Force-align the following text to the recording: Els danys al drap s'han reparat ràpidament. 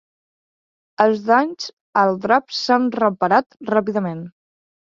Els 1.03 1.19
danys 1.27 1.69
al 2.05 2.15
drap 2.25 2.57
s'han 2.63 2.89
reparat 2.99 3.63
ràpidament. 3.75 4.29